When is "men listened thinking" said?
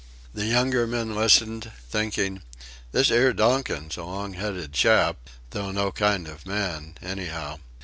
0.87-2.41